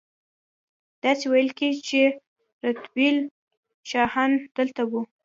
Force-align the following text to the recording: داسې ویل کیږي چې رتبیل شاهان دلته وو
داسې 1.03 1.25
ویل 1.31 1.49
کیږي 1.59 1.81
چې 1.89 2.01
رتبیل 2.65 3.17
شاهان 3.89 4.31
دلته 4.57 4.81
وو 4.89 5.01